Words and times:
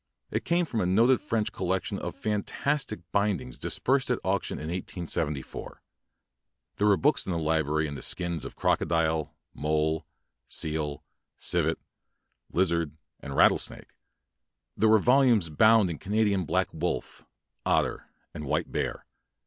It 0.31 0.45
came 0.45 0.65
from 0.65 0.81
a 0.81 0.87
noted 0.87 1.21
French 1.21 1.51
collection 1.51 1.99
of 1.99 2.15
fantastic 2.15 3.01
bindings 3.11 3.59
dis 3.59 3.77
persed 3.77 4.09
at 4.09 4.17
auction 4.23 4.57
in 4.57 4.69
1874. 4.69 5.83
There 6.77 6.87
were 6.87 6.97
books 6.97 7.27
in 7.27 7.31
this 7.31 7.39
library 7.39 7.85
in 7.85 7.93
the 7.93 8.01
skins 8.01 8.43
of 8.43 8.55
crocodile, 8.55 9.35
mole, 9.53 10.07
seal, 10.47 11.03
civet, 11.37 11.77
lizard, 12.51 12.97
and 13.19 13.35
rattlesnake. 13.35 13.93
There 14.75 14.89
were 14.89 14.97
volumes 14.97 15.51
bound 15.51 15.91
in 15.91 15.99
Canadian 15.99 16.45
black 16.45 16.69
wolf, 16.73 17.23
otter, 17.63 18.07
and 18.33 18.45
white 18.45 18.71
bear. 18.71 19.05